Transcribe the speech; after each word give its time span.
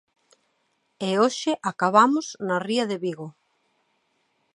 E 1.07 1.09
hoxe 1.21 1.51
acabamos 1.71 2.25
na 2.47 2.57
ría 2.67 2.85
de 2.91 2.97
Vigo. 3.03 3.27